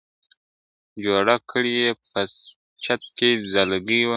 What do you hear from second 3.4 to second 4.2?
ځالګۍ وه!.